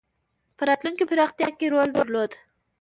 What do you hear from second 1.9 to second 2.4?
درلود.